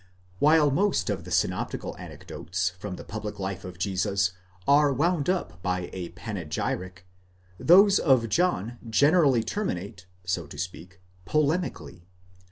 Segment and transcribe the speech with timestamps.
[0.39, 4.31] While most of the synoptical anecdotes from the public life of Jesus
[4.67, 7.05] are wound up by a panegyric,
[7.59, 12.01] those of John generally terminate, so to speak, polemically.